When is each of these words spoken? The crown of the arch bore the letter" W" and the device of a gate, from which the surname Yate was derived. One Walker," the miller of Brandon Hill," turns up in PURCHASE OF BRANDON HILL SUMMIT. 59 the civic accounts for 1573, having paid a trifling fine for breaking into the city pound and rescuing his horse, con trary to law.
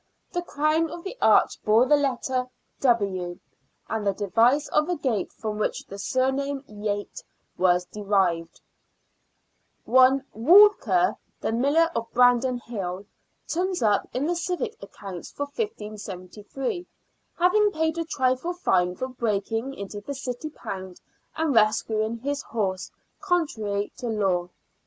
The 0.31 0.41
crown 0.41 0.89
of 0.89 1.03
the 1.03 1.15
arch 1.21 1.61
bore 1.63 1.85
the 1.85 1.95
letter" 1.95 2.47
W" 2.79 3.39
and 3.87 4.07
the 4.07 4.13
device 4.15 4.67
of 4.69 4.89
a 4.89 4.95
gate, 4.95 5.31
from 5.31 5.59
which 5.59 5.85
the 5.85 5.99
surname 5.99 6.63
Yate 6.67 7.23
was 7.55 7.85
derived. 7.85 8.61
One 9.85 10.23
Walker," 10.33 11.17
the 11.41 11.51
miller 11.51 11.91
of 11.95 12.11
Brandon 12.13 12.57
Hill," 12.57 13.05
turns 13.47 13.83
up 13.83 14.07
in 14.11 14.25
PURCHASE 14.25 14.49
OF 14.49 14.57
BRANDON 14.57 14.63
HILL 14.63 14.67
SUMMIT. 14.71 14.71
59 14.71 14.71
the 14.71 14.71
civic 14.73 14.83
accounts 14.83 15.31
for 15.31 15.43
1573, 15.43 16.87
having 17.37 17.71
paid 17.71 17.99
a 17.99 18.03
trifling 18.03 18.55
fine 18.55 18.95
for 18.95 19.07
breaking 19.07 19.75
into 19.75 20.01
the 20.01 20.15
city 20.15 20.49
pound 20.49 20.99
and 21.35 21.53
rescuing 21.53 22.17
his 22.17 22.41
horse, 22.41 22.89
con 23.19 23.45
trary 23.45 23.93
to 23.97 24.07
law. 24.07 24.49